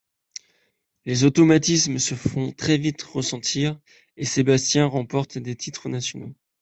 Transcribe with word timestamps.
Les 1.05 1.25
automatismes 1.25 1.99
se 1.99 2.15
font 2.15 2.53
très 2.53 2.77
vite 2.79 3.03
ressentir 3.03 3.79
et 4.17 4.25
Sébastien 4.25 4.87
remporte 4.87 5.37
des 5.37 5.55
titres 5.55 5.89
nationaux. 5.89 6.33